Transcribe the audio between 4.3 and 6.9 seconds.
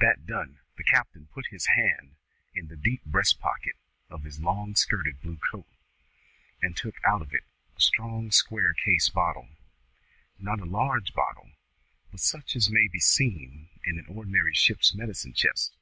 long skirted blue coat, and